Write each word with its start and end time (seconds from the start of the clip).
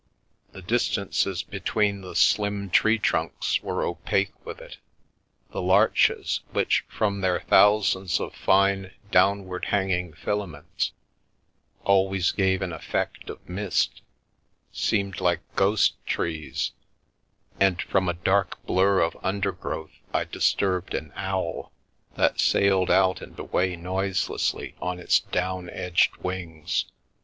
The 0.51 0.63
distances 0.63 1.43
between 1.43 2.01
the 2.01 2.15
slim 2.15 2.71
tree 2.71 2.97
trunks 2.97 3.61
were 3.61 3.83
opaque 3.83 4.33
with 4.43 4.59
it, 4.59 4.77
the 5.51 5.61
larches, 5.61 6.39
which 6.53 6.83
from 6.89 7.21
their 7.21 7.41
thousands 7.41 8.19
of 8.19 8.33
fine 8.33 8.93
downward 9.11 9.65
hanging 9.65 10.13
filaments 10.13 10.93
always 11.83 12.31
give 12.31 12.63
an 12.63 12.73
effect 12.73 13.29
of 13.29 13.47
mist, 13.47 14.01
seemed 14.71 15.19
like 15.21 15.41
ghost 15.55 16.03
trees, 16.07 16.71
and 17.59 17.79
from 17.83 18.09
a 18.09 18.15
dark 18.15 18.65
blur 18.65 19.01
of 19.01 19.15
undergrowth 19.21 19.93
I 20.11 20.23
disturbed 20.23 20.95
an 20.95 21.13
owl, 21.15 21.71
that 22.15 22.39
sailed 22.39 22.89
out 22.89 23.21
and 23.21 23.37
away 23.37 23.75
noiselessly 23.75 24.73
on 24.81 24.97
its 24.97 25.19
down 25.19 25.69
edged 25.69 26.17
wings. 26.17 26.85